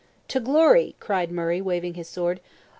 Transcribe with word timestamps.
"To 0.29 0.39
glory!" 0.39 0.95
cried 0.99 1.31
Murray, 1.31 1.61
waving 1.61 1.93
his 1.93 2.07
sword; 2.09 2.39
"O! 2.43 2.47